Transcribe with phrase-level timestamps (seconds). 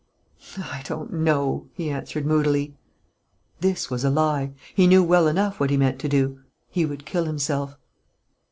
[0.57, 2.73] "I don't know," he answered, moodily.
[3.59, 4.51] This was a lie.
[4.73, 6.39] He knew well enough what he meant to do:
[6.71, 7.77] he would kill himself.